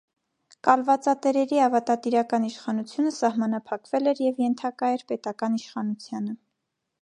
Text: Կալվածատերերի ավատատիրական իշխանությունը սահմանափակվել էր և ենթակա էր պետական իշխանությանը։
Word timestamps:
Կալվածատերերի 0.67 1.59
ավատատիրական 1.65 2.47
իշխանությունը 2.47 3.11
սահմանափակվել 3.19 4.13
էր 4.13 4.23
և 4.29 4.43
ենթակա 4.45 4.91
էր 4.97 5.05
պետական 5.13 5.61
իշխանությանը։ 5.61 6.37